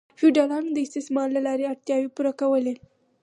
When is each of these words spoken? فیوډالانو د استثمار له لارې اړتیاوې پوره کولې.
فیوډالانو 0.19 0.69
د 0.73 0.77
استثمار 0.85 1.27
له 1.35 1.41
لارې 1.47 1.65
اړتیاوې 1.71 2.09
پوره 2.15 2.33
کولې. 2.41 2.73